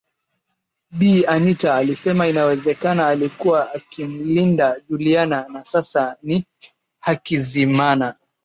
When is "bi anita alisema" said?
0.91-2.27